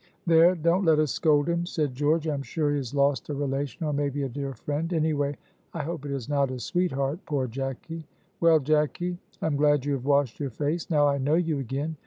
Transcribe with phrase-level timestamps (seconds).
[0.25, 0.55] "There!
[0.55, 3.85] don't let us scold him," said George, "I am sure he has lost a relation,
[3.85, 5.37] or maybe a dear friend; anyway
[5.75, 8.07] I hope it is not his sweetheart poor Jacky.
[8.39, 9.19] Well, Jacky!
[9.43, 11.97] I am glad you have washed your face, now I know you again.